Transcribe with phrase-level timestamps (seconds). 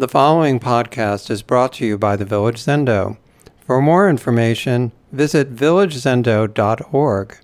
[0.00, 3.18] The following podcast is brought to you by the Village Zendo.
[3.66, 7.36] For more information, visit villagezendo.org.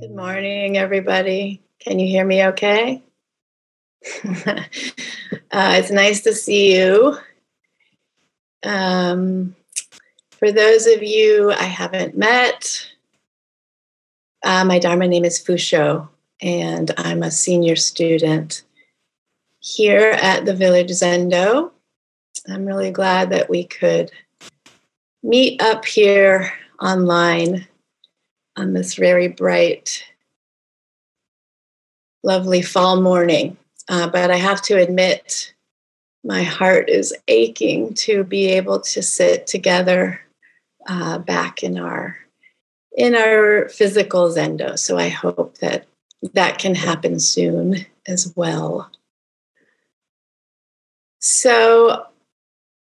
[0.00, 1.62] Good morning, everybody.
[1.78, 3.00] Can you hear me okay?
[4.24, 4.64] uh,
[5.52, 7.16] it's nice to see you.
[8.64, 9.54] Um,
[10.32, 12.84] for those of you I haven't met,
[14.42, 16.08] uh, my Dharma name is Fusho,
[16.42, 18.64] and I'm a senior student
[19.60, 21.70] here at the Village Zendo.
[22.48, 24.10] I'm really glad that we could
[25.22, 27.66] meet up here online
[28.56, 30.02] on this very bright,
[32.22, 33.56] lovely fall morning.
[33.88, 35.52] Uh, but I have to admit,
[36.24, 40.20] my heart is aching to be able to sit together
[40.86, 42.16] uh, back in our
[42.96, 44.78] in our physical zendo.
[44.78, 45.86] So I hope that
[46.34, 48.90] that can happen soon as well.
[51.20, 52.06] So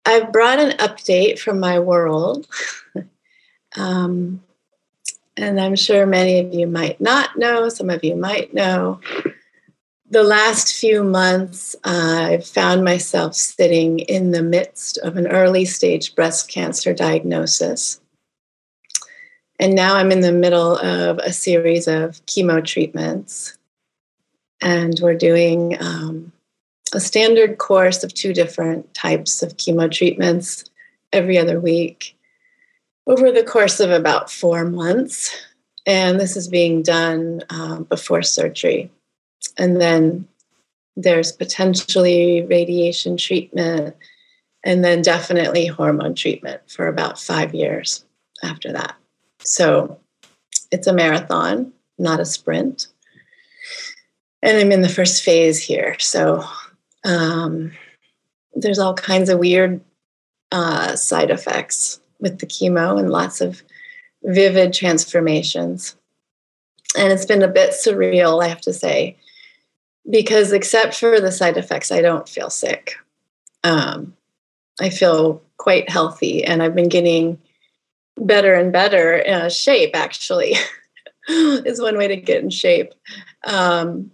[0.06, 2.48] I've brought an update from my world.
[3.76, 4.42] um,
[5.38, 9.00] and I'm sure many of you might not know, some of you might know.
[10.10, 16.16] The last few months, I've found myself sitting in the midst of an early stage
[16.16, 18.02] breast cancer diagnosis.
[19.60, 23.58] And now I'm in the middle of a series of chemo treatments.
[24.60, 26.31] And we're doing um,
[26.94, 30.66] a standard course of two different types of chemo treatments
[31.14, 32.18] every other week
[33.08, 35.36] over the course of about four months.
[35.86, 38.92] And this is being done um, before surgery.
[39.58, 40.28] And then
[40.96, 43.96] there's potentially radiation treatment,
[44.64, 48.06] and then definitely hormone treatment for about five years
[48.44, 48.96] after that.
[49.40, 50.00] So
[50.72, 52.88] it's a marathon, not a sprint.
[54.44, 55.96] And I'm in the first phase here.
[56.00, 56.44] So
[57.04, 57.72] um,
[58.54, 59.82] there's all kinds of weird
[60.52, 63.64] uh, side effects with the chemo and lots of
[64.24, 65.96] vivid transformations.
[66.98, 69.18] And it's been a bit surreal, I have to say,
[70.10, 72.96] because except for the side effects, I don't feel sick.
[73.64, 74.16] Um,
[74.80, 77.40] I feel quite healthy, and I've been getting
[78.18, 80.56] better and better in shape, actually,
[81.30, 82.94] is one way to get in shape.
[83.46, 84.12] Um,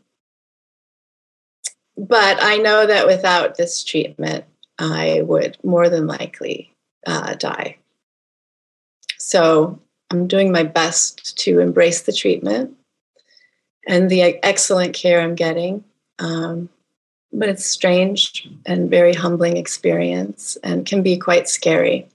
[1.97, 4.46] but I know that without this treatment,
[4.78, 6.74] I would more than likely
[7.08, 7.78] uh, die.
[9.18, 9.80] So
[10.12, 12.75] I'm doing my best to embrace the treatment
[13.88, 15.84] and the excellent care I'm getting.
[16.19, 16.69] Um,
[17.34, 22.07] but it's strange and very humbling experience and can be quite scary.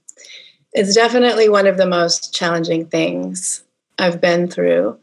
[0.71, 3.63] It's definitely one of the most challenging things
[3.99, 4.97] I've been through.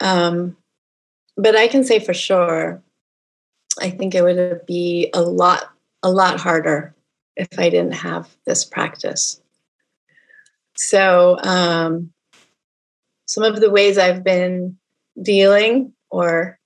[0.00, 0.56] Um,
[1.36, 2.82] but I can say for sure
[3.78, 5.70] I think it would be a lot,
[6.02, 6.94] a lot harder
[7.36, 9.40] if I didn't have this practice.
[10.76, 12.12] So, um,
[13.26, 14.76] some of the ways I've been
[15.22, 16.58] dealing or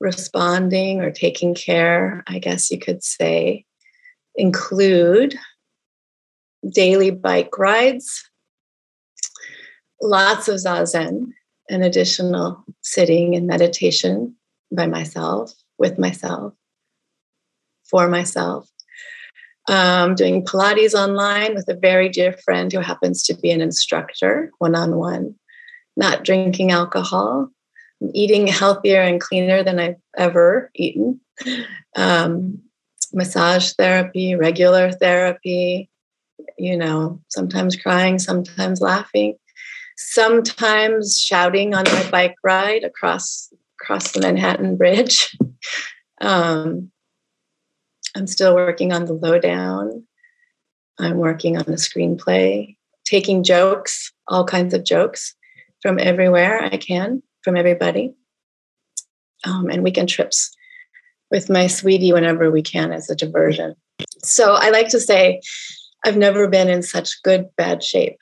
[0.00, 3.64] responding or taking care, I guess you could say,
[4.34, 5.36] include
[6.68, 8.28] daily bike rides,
[10.02, 11.32] lots of zazen,
[11.68, 14.34] and additional sitting and meditation
[14.72, 16.54] by myself, with myself,
[17.88, 18.68] for myself.
[19.68, 24.52] Um, doing Pilates online with a very dear friend who happens to be an instructor,
[24.58, 25.34] one on one.
[25.96, 27.50] Not drinking alcohol,
[28.00, 31.20] I'm eating healthier and cleaner than I've ever eaten.
[31.96, 32.62] Um,
[33.12, 35.90] massage therapy, regular therapy,
[36.58, 39.36] you know, sometimes crying, sometimes laughing,
[39.96, 45.36] sometimes shouting on my bike ride across across the Manhattan Bridge.
[46.20, 46.90] Um,
[48.16, 50.04] I'm still working on the lowdown.
[50.98, 55.34] I'm working on the screenplay, taking jokes, all kinds of jokes
[55.82, 58.14] from everywhere I can, from everybody,
[59.44, 60.54] um, and weekend trips
[61.30, 63.74] with my sweetie whenever we can as a diversion.
[64.22, 65.40] So I like to say
[66.04, 68.18] I've never been in such good, bad shape.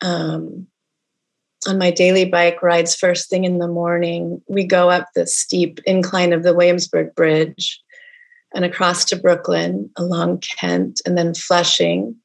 [0.00, 0.68] Um,
[1.68, 5.80] on my daily bike rides first thing in the morning, we go up the steep
[5.86, 7.80] incline of the Williamsburg Bridge
[8.54, 12.16] and across to Brooklyn, along Kent, and then Flushing,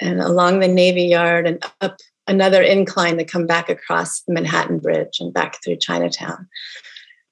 [0.00, 1.96] and along the Navy Yard and up
[2.28, 6.46] another incline to come back across the Manhattan Bridge and back through Chinatown,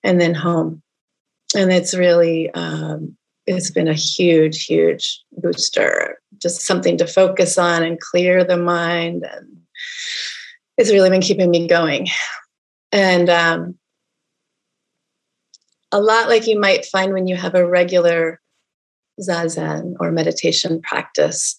[0.03, 0.83] and then home.
[1.55, 7.83] And it's really, um, it's been a huge, huge booster, just something to focus on
[7.83, 9.47] and clear the mind and
[10.77, 12.09] it's really been keeping me going.
[12.93, 13.79] And um,
[15.93, 18.41] a lot like you might find when you have a regular
[19.21, 21.57] zazen or meditation practice.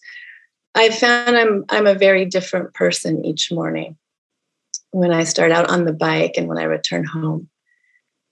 [0.75, 3.97] I found I'm I'm a very different person each morning
[4.91, 7.49] when I start out on the bike and when I return home.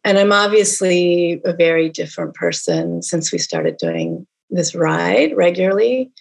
[0.03, 6.11] And I'm obviously a very different person since we started doing this ride regularly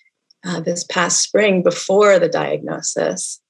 [0.44, 3.40] uh, this past spring before the diagnosis.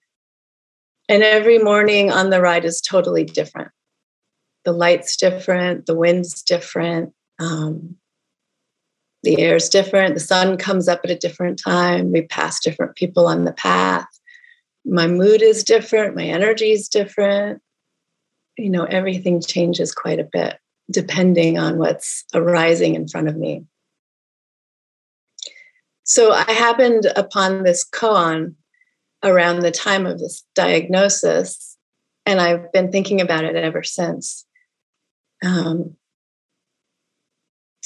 [1.13, 3.71] And every morning on the ride is totally different.
[4.65, 7.97] The light's different, the wind's different, um,
[9.23, 13.27] the air's different, the sun comes up at a different time, we pass different people
[13.27, 14.07] on the path.
[14.87, 17.61] My mood is different, my energy is different.
[18.57, 20.57] You know, everything changes quite a bit
[20.91, 23.67] depending on what's arising in front of me.
[26.05, 28.55] So I happened upon this koan
[29.23, 31.77] around the time of this diagnosis,
[32.27, 34.47] and I've been thinking about it ever since.
[35.45, 35.97] Um,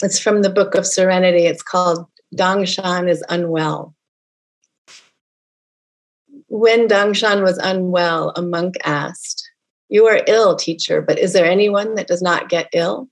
[0.03, 1.47] it's from the Book of Serenity.
[1.47, 3.95] It's called Dongshan is Unwell.
[6.49, 9.51] When Dongshan was unwell, a monk asked,
[9.89, 13.09] You are ill, teacher, but is there anyone that does not get ill?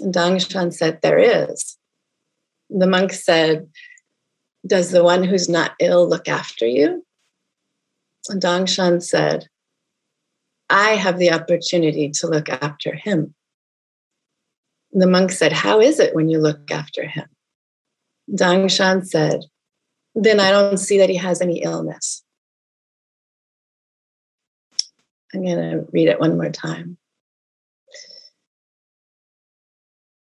[0.00, 1.78] And Dongshan said, There is
[2.70, 3.68] the monk said,
[4.68, 7.04] Does the one who's not ill look after you?
[8.28, 9.48] And said,
[10.68, 13.34] I have the opportunity to look after him.
[14.92, 17.26] The monk said, How is it when you look after him?
[18.30, 19.40] Dongshan said,
[20.14, 22.22] Then I don't see that he has any illness.
[25.32, 26.98] I'm going to read it one more time.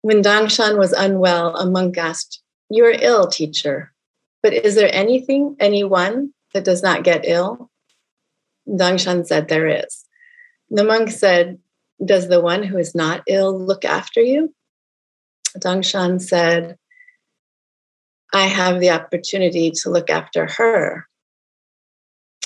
[0.00, 3.92] When Dongshan was unwell, a monk asked, You are ill, teacher,
[4.42, 7.70] but is there anything, anyone that does not get ill?
[8.68, 10.04] Dongshan said, There is.
[10.70, 11.58] The monk said,
[12.04, 14.54] Does the one who is not ill look after you?
[15.58, 16.76] Dongshan said,
[18.34, 21.06] I have the opportunity to look after her.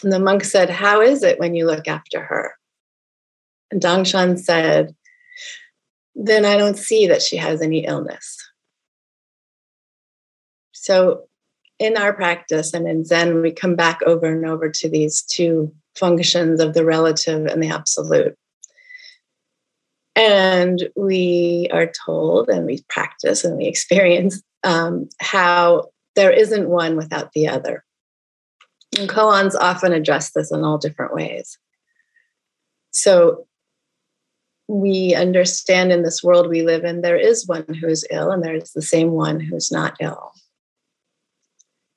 [0.03, 2.55] And the monk said, How is it when you look after her?
[3.71, 4.95] And Dongshan said,
[6.17, 8.39] then I don't see that she has any illness.
[10.73, 11.26] So,
[11.79, 15.73] in our practice and in Zen, we come back over and over to these two
[15.95, 18.37] functions of the relative and the absolute.
[20.15, 26.97] And we are told and we practice and we experience um, how there isn't one
[26.97, 27.85] without the other.
[28.99, 31.59] And koans often address this in all different ways.
[32.91, 33.47] So,
[34.69, 38.73] we understand in this world we live in, there is one who's ill and there's
[38.73, 40.33] the same one who's not ill.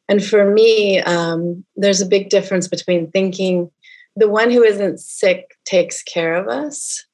[0.10, 3.70] And for me, um, there's a big difference between thinking
[4.16, 7.06] the one who isn't sick takes care of us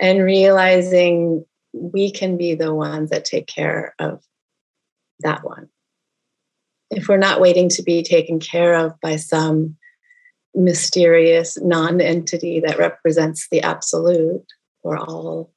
[0.00, 4.20] and realizing we can be the ones that take care of
[5.20, 5.68] that one.
[6.90, 9.76] If we're not waiting to be taken care of by some
[10.54, 14.44] mysterious non entity that represents the absolute,
[14.82, 15.52] or all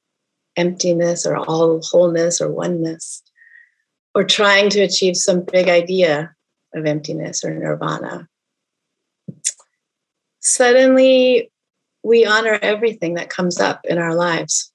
[0.56, 3.22] emptiness or all wholeness or oneness,
[4.14, 6.32] or trying to achieve some big idea
[6.74, 8.28] of emptiness or nirvana.
[10.40, 11.50] Suddenly,
[12.02, 14.72] we honor everything that comes up in our lives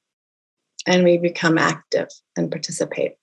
[0.86, 3.16] and we become active and participate.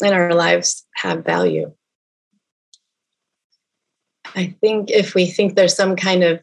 [0.00, 1.72] And our lives have value.
[4.34, 6.40] I think if we think there's some kind of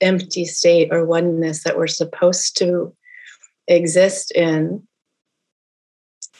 [0.00, 2.94] empty state or oneness that we're supposed to
[3.66, 4.86] exist in,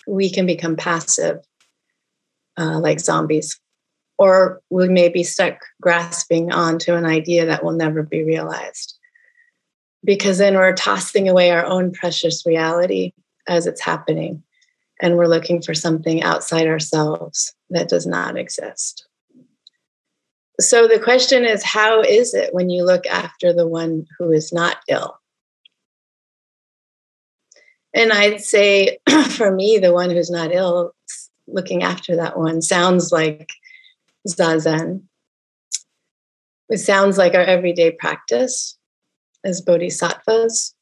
[0.06, 1.38] we can become passive,
[2.58, 3.58] uh, like zombies.
[4.18, 8.97] Or we may be stuck grasping onto an idea that will never be realized.
[10.04, 13.12] Because then we're tossing away our own precious reality
[13.49, 14.42] as it's happening.
[15.00, 19.06] And we're looking for something outside ourselves that does not exist.
[20.61, 24.52] So the question is how is it when you look after the one who is
[24.52, 25.18] not ill?
[27.92, 28.99] And I'd say
[29.30, 30.94] for me, the one who's not ill,
[31.47, 33.50] looking after that one sounds like
[34.28, 35.02] Zazen.
[36.69, 38.78] It sounds like our everyday practice
[39.45, 40.75] as bodhisattvas.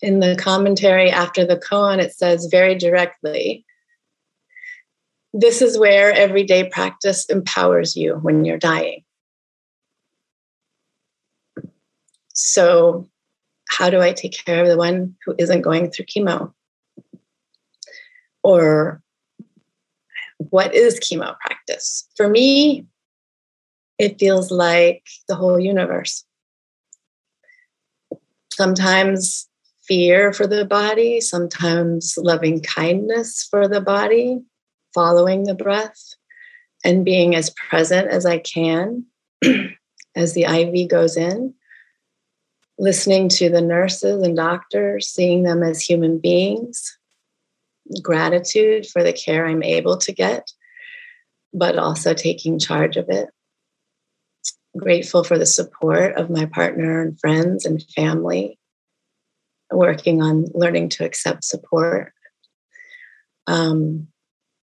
[0.00, 3.66] In the commentary after the koan, it says very directly
[5.32, 9.04] this is where everyday practice empowers you when you're dying.
[12.32, 13.08] So,
[13.68, 16.52] how do I take care of the one who isn't going through chemo?
[18.42, 19.02] Or
[20.38, 22.08] what is chemo practice?
[22.16, 22.86] For me,
[23.98, 26.24] it feels like the whole universe.
[28.52, 29.48] Sometimes
[29.86, 34.40] fear for the body, sometimes loving kindness for the body,
[34.94, 36.14] following the breath,
[36.84, 39.04] and being as present as I can
[40.16, 41.54] as the IV goes in,
[42.78, 46.97] listening to the nurses and doctors, seeing them as human beings,
[48.02, 50.50] gratitude for the care I'm able to get,
[51.52, 53.28] but also taking charge of it.
[54.76, 58.58] Grateful for the support of my partner and friends and family,
[59.70, 62.12] working on learning to accept support.
[63.46, 64.08] Um,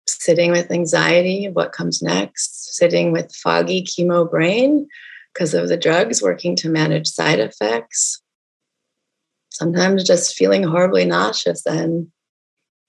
[0.07, 4.87] sitting with anxiety, of what comes next, sitting with foggy chemo brain
[5.33, 8.21] because of the drugs, working to manage side effects.
[9.51, 12.09] Sometimes just feeling horribly nauseous and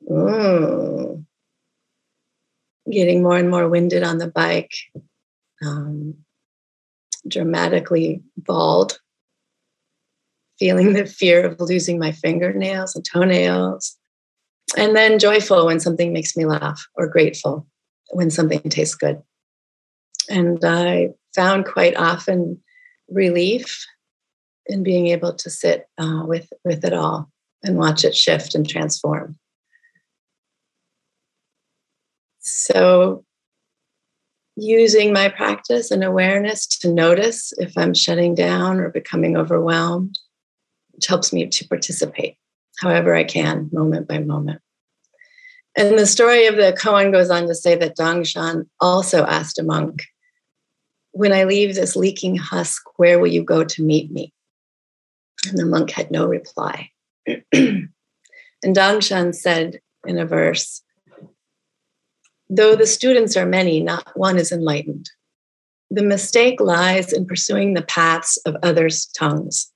[0.09, 1.25] mm,
[2.91, 4.73] getting more and more winded on the bike,
[5.65, 6.15] um,
[7.27, 8.99] dramatically bald,
[10.59, 13.97] feeling the fear of losing my fingernails and toenails.
[14.77, 17.67] And then joyful when something makes me laugh or grateful
[18.11, 19.21] when something tastes good.
[20.29, 22.61] And i found quite often
[23.09, 23.85] relief
[24.65, 27.29] in being able to sit uh, with with it all
[27.63, 29.37] and watch it shift and transform
[32.45, 33.23] so
[34.55, 40.17] using my practice and awareness to notice if i'm shutting down or becoming overwhelmed
[40.91, 42.37] which helps me to participate
[42.77, 44.61] however I can, moment by moment.
[45.77, 49.63] And the story of the koan goes on to say that Dongshan also asked a
[49.63, 50.03] monk,
[51.11, 54.33] When I leave this leaking husk, where will you go to meet me?
[55.47, 56.91] And the monk had no reply.
[57.53, 57.89] and
[58.63, 60.81] Dongshan said in a verse,
[62.49, 65.09] Though the students are many, not one is enlightened.
[65.89, 69.71] The mistake lies in pursuing the paths of others' tongues.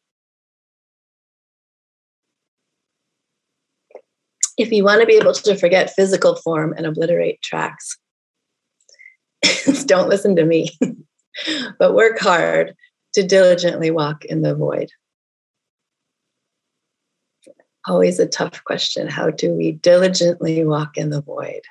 [4.59, 7.97] if you want to be able to forget physical form and obliterate tracks,
[9.85, 10.77] don't listen to me,
[11.79, 12.75] but work hard
[13.13, 14.89] to diligently walk in the void.
[17.87, 19.07] Always a tough question.
[19.07, 21.61] How do we diligently walk in the void?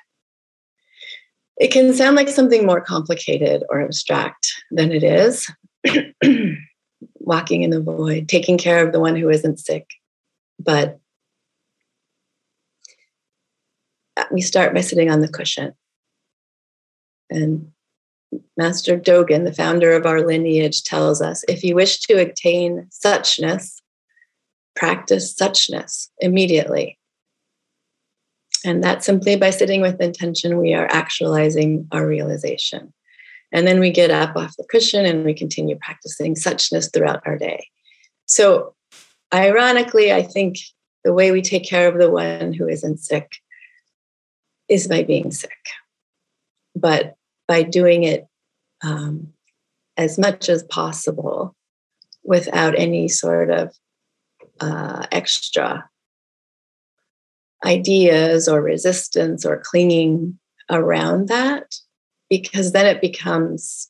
[1.59, 5.51] It can sound like something more complicated or abstract than it is.
[7.19, 9.89] Walking in the void, taking care of the one who isn't sick.
[10.57, 10.99] But
[14.17, 15.73] uh, we start by sitting on the cushion.
[17.29, 17.71] And
[18.57, 23.81] Master Dogen, the founder of our lineage, tells us if you wish to attain suchness,
[24.75, 26.98] practice suchness immediately.
[28.65, 32.93] And that's simply by sitting with intention, we are actualizing our realization.
[33.51, 37.37] And then we get up off the cushion and we continue practicing suchness throughout our
[37.37, 37.67] day.
[38.25, 38.75] So,
[39.33, 40.57] ironically, I think
[41.03, 43.31] the way we take care of the one who isn't sick
[44.67, 45.57] is by being sick.
[46.75, 47.15] But
[47.47, 48.27] by doing it
[48.83, 49.33] um,
[49.97, 51.55] as much as possible
[52.23, 53.75] without any sort of
[54.59, 55.89] uh, extra
[57.65, 60.37] ideas or resistance or clinging
[60.69, 61.75] around that,
[62.29, 63.89] because then it becomes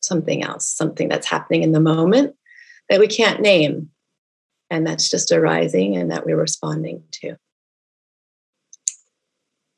[0.00, 2.34] something else, something that's happening in the moment
[2.88, 3.90] that we can't name.
[4.70, 7.36] And that's just arising and that we're responding to.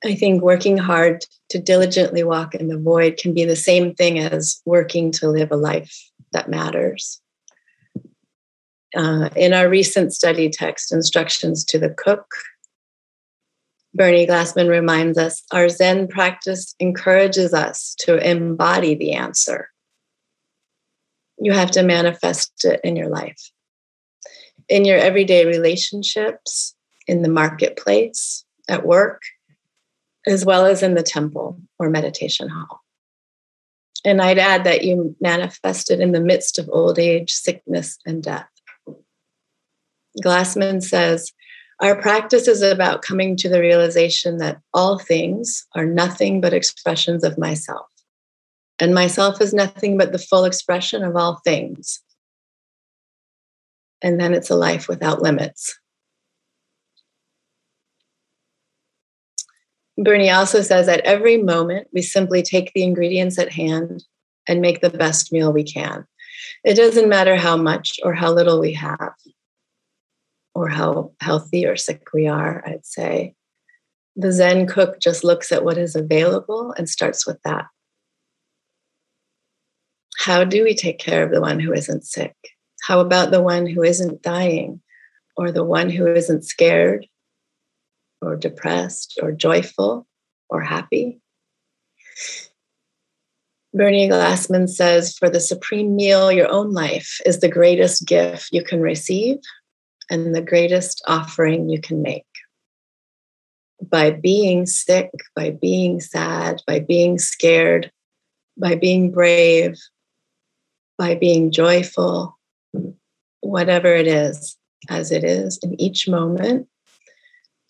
[0.05, 4.19] I think working hard to diligently walk in the void can be the same thing
[4.19, 7.21] as working to live a life that matters.
[8.95, 12.31] Uh, in our recent study text, Instructions to the Cook,
[13.97, 19.71] Bernie Glassman reminds us our Zen practice encourages us to embody the answer.
[21.39, 23.51] You have to manifest it in your life,
[24.69, 26.75] in your everyday relationships,
[27.07, 29.23] in the marketplace, at work,
[30.27, 32.81] as well as in the temple or meditation hall.
[34.05, 38.49] And I'd add that you manifested in the midst of old age, sickness, and death.
[40.23, 41.33] Glassman says,
[41.81, 47.23] Our practice is about coming to the realization that all things are nothing but expressions
[47.23, 47.87] of myself.
[48.79, 52.01] And myself is nothing but the full expression of all things.
[54.03, 55.79] And then it's a life without limits.
[59.99, 64.05] Bernie also says at every moment, we simply take the ingredients at hand
[64.47, 66.07] and make the best meal we can.
[66.65, 69.15] It doesn't matter how much or how little we have,
[70.57, 73.35] or how healthy or sick we are, I'd say.
[74.17, 77.67] The Zen cook just looks at what is available and starts with that.
[80.19, 82.35] How do we take care of the one who isn't sick?
[82.83, 84.81] How about the one who isn't dying?
[85.37, 87.07] or the one who isn't scared
[88.23, 90.07] or depressed or joyful
[90.49, 91.21] or happy.
[93.75, 98.65] Bernie Glassman says, For the supreme meal, your own life is the greatest gift you
[98.65, 99.37] can receive
[100.11, 102.27] and the greatest offering you can make.
[103.83, 107.91] By being sick, by being sad, by being scared,
[108.57, 109.79] by being brave,
[110.99, 112.39] by being joyful,
[113.41, 114.57] whatever it is,
[114.89, 116.69] as it is in each moment.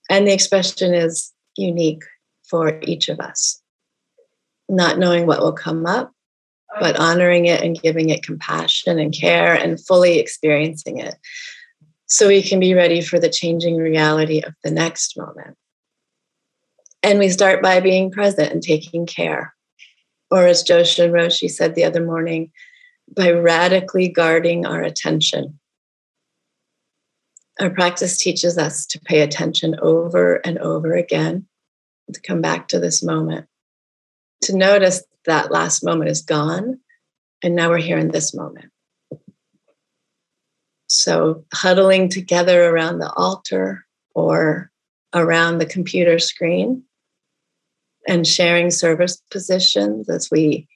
[0.08, 2.04] And the expression is unique
[2.48, 3.60] for each of us.
[4.68, 6.12] Not knowing what will come up,
[6.80, 11.16] but honoring it and giving it compassion and care and fully experiencing it
[12.06, 15.56] so we can be ready for the changing reality of the next moment.
[17.02, 19.54] And we start by being present and taking care.
[20.30, 22.50] Or as Joshin Roshi said the other morning,
[23.14, 25.58] by radically guarding our attention.
[27.60, 31.46] Our practice teaches us to pay attention over and over again,
[32.12, 33.46] to come back to this moment,
[34.42, 36.80] to notice that last moment is gone,
[37.42, 38.70] and now we're here in this moment.
[40.96, 43.84] So, huddling together around the altar
[44.14, 44.70] or
[45.14, 46.84] around the computer screen
[48.08, 50.66] and sharing service positions as we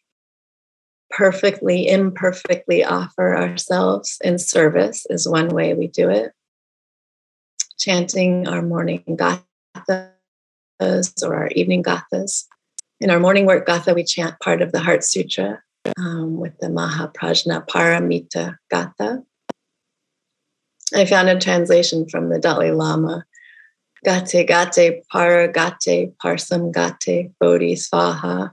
[1.10, 6.32] perfectly, imperfectly offer ourselves in service is one way we do it.
[7.78, 10.12] Chanting our morning gathas
[10.80, 12.44] or our evening gathas.
[13.00, 15.62] In our morning work gatha, we chant part of the Heart Sutra
[15.96, 19.24] um, with the Mahaprajna Paramita Gatha.
[20.94, 23.24] I found a translation from the Dalai Lama
[24.04, 28.52] Gate Gate Para Gate Parsam Gate Bodhi Svaha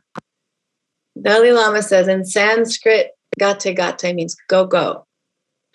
[1.21, 5.05] Dalai Lama says in Sanskrit, gate gate means go go.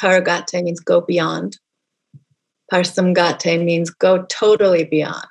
[0.01, 1.59] Paragate means go beyond.
[2.73, 5.27] Parsamgate means go totally beyond.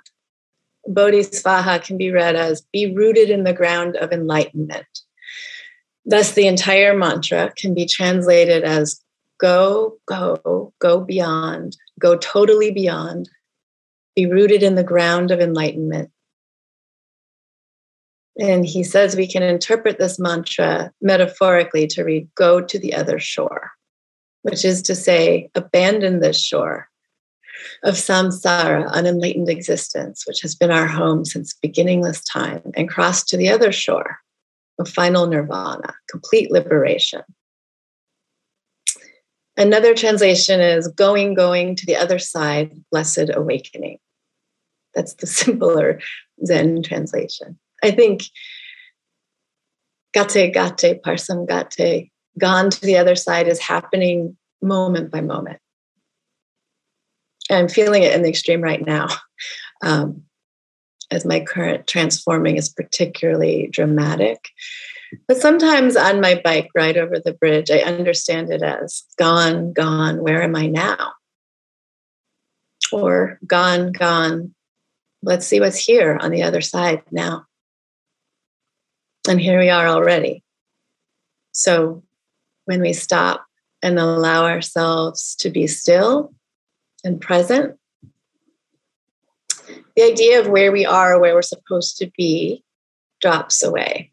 [0.87, 4.87] Bodhisvaha can be read as be rooted in the ground of enlightenment.
[6.05, 9.00] Thus, the entire mantra can be translated as
[9.41, 13.29] go, go, go beyond, go totally beyond,
[14.15, 16.11] be rooted in the ground of enlightenment.
[18.39, 23.19] And he says we can interpret this mantra metaphorically to read, go to the other
[23.19, 23.71] shore,
[24.43, 26.87] which is to say, abandon this shore
[27.83, 33.37] of samsara, unenlightened existence, which has been our home since beginningless time, and cross to
[33.37, 34.17] the other shore
[34.79, 37.21] of final nirvana, complete liberation.
[39.57, 43.97] Another translation is going, going to the other side, blessed awakening.
[44.93, 45.99] That's the simpler
[46.45, 47.59] Zen translation.
[47.83, 48.23] I think
[50.13, 55.59] gate gate parsam gate gone to the other side is happening moment by moment.
[57.49, 59.07] I'm feeling it in the extreme right now,
[59.83, 60.23] um,
[61.09, 64.49] as my current transforming is particularly dramatic.
[65.27, 70.21] But sometimes on my bike ride over the bridge, I understand it as gone, gone,
[70.21, 71.13] where am I now?
[72.91, 74.53] Or gone, gone,
[75.23, 77.45] let's see what's here on the other side now.
[79.27, 80.43] And here we are already.
[81.51, 82.03] So
[82.65, 83.45] when we stop
[83.83, 86.33] and allow ourselves to be still
[87.03, 87.77] and present,
[89.95, 92.63] the idea of where we are, where we're supposed to be,
[93.19, 94.10] drops away.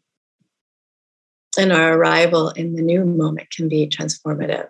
[1.59, 4.69] And our arrival in the new moment can be transformative.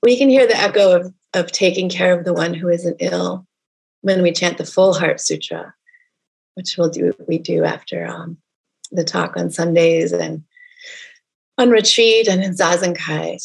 [0.00, 3.48] We can hear the echo of of taking care of the one who isn't ill
[4.02, 5.74] when we chant the full heart sutra
[6.54, 8.38] which we'll do we do after um,
[8.92, 10.44] the talk on sundays and
[11.58, 13.40] on retreat and in Zazen zazenkai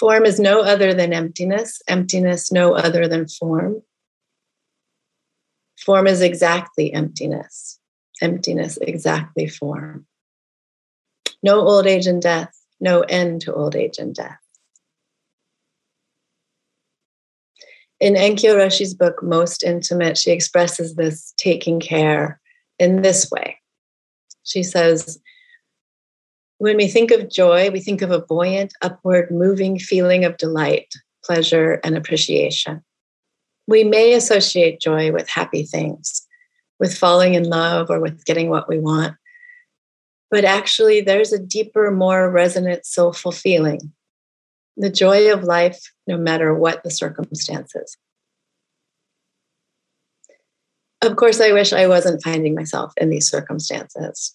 [0.00, 1.82] form is no other than emptiness.
[1.86, 3.82] Emptiness no other than form.
[5.78, 7.78] Form is exactly emptiness.
[8.22, 10.06] Emptiness exactly form.
[11.42, 12.52] No old age and death.
[12.80, 14.38] No end to old age and death.
[18.00, 22.40] In Enkyo Roshi's book, Most Intimate, she expresses this taking care
[22.78, 23.58] in this way.
[24.44, 25.20] She says,
[26.60, 30.92] when we think of joy, we think of a buoyant, upward, moving feeling of delight,
[31.24, 32.84] pleasure, and appreciation.
[33.66, 36.26] We may associate joy with happy things,
[36.78, 39.16] with falling in love, or with getting what we want.
[40.30, 43.92] But actually, there's a deeper, more resonant, soulful feeling
[44.76, 47.96] the joy of life, no matter what the circumstances.
[51.00, 54.34] Of course, I wish I wasn't finding myself in these circumstances,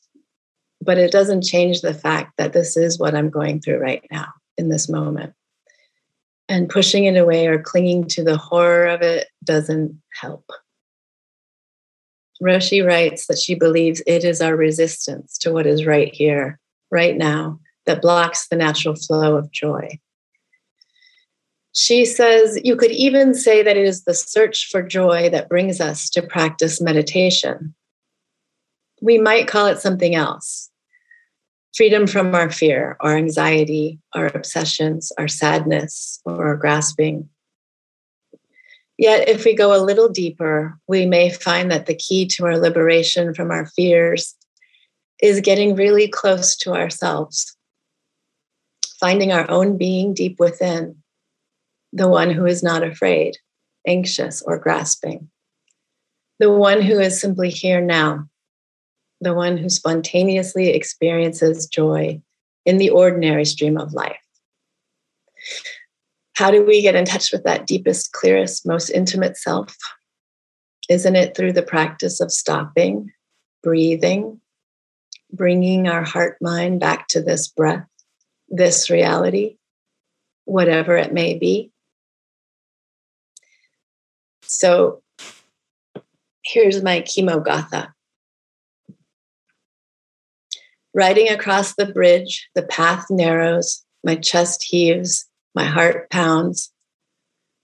[0.86, 4.28] but it doesn't change the fact that this is what I'm going through right now
[4.58, 5.34] in this moment.
[6.48, 10.46] And pushing it away or clinging to the horror of it doesn't help.
[12.42, 16.60] Roshi writes that she believes it is our resistance to what is right here,
[16.92, 20.00] right now, that blocks the natural flow of joy.
[21.74, 25.82] She says you could even say that it is the search for joy that brings
[25.82, 27.74] us to practice meditation.
[29.02, 30.70] We might call it something else
[31.76, 37.30] freedom from our fear, our anxiety, our obsessions, our sadness, or our grasping.
[38.98, 42.58] Yet, if we go a little deeper, we may find that the key to our
[42.58, 44.36] liberation from our fears
[45.22, 47.58] is getting really close to ourselves,
[49.00, 50.96] finding our own being deep within,
[51.92, 53.38] the one who is not afraid,
[53.86, 55.30] anxious, or grasping,
[56.40, 58.30] the one who is simply here now,
[59.22, 62.22] the one who spontaneously experiences joy
[62.66, 64.18] in the ordinary stream of life.
[66.34, 69.76] How do we get in touch with that deepest, clearest, most intimate self?
[70.90, 73.12] Isn't it through the practice of stopping,
[73.64, 74.42] breathing,
[75.32, 77.88] bringing our heart mind back to this breath,
[78.50, 79.58] this reality,
[80.44, 81.72] whatever it may be?
[84.42, 85.02] So
[86.44, 87.44] here's my chemo
[90.96, 96.72] Riding across the bridge, the path narrows, my chest heaves, my heart pounds.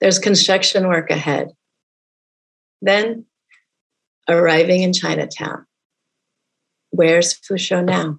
[0.01, 1.51] There's construction work ahead.
[2.81, 3.25] Then,
[4.27, 5.65] arriving in Chinatown.
[6.89, 8.17] Where's Fusho now?